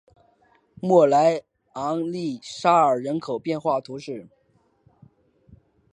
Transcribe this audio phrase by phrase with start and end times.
[0.81, 1.41] 莫莱
[1.73, 4.27] 昂利沙尔人口变化图示